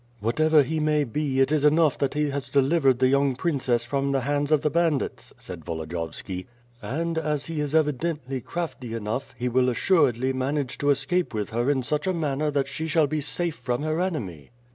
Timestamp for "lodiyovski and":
5.75-7.19